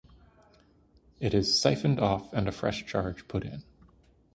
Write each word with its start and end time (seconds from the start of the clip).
It 1.19 1.35
is 1.35 1.61
siphoned 1.61 1.99
off 1.99 2.33
and 2.33 2.47
a 2.47 2.51
fresh 2.51 2.87
charge 2.87 3.27
put 3.27 3.43
in. 3.43 3.61